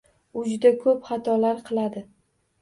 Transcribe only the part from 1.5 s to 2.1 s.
qiladi.